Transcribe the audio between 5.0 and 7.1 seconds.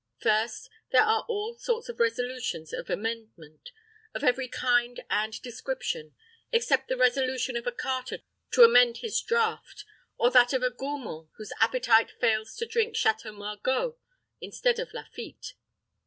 and description, except the